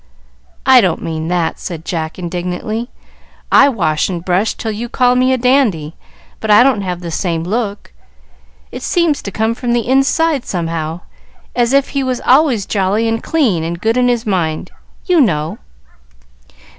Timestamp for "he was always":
11.89-12.65